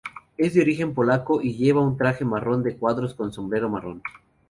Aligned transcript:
Es 0.35 0.55
de 0.55 0.61
origen 0.63 0.95
polaco 0.95 1.43
y 1.43 1.53
lleva 1.55 1.81
un 1.85 1.95
traje 1.95 2.25
marrón 2.25 2.63
de 2.63 2.75
cuadros 2.75 3.13
con 3.13 3.31
sombrero 3.31 3.69
marrón. 3.69 4.01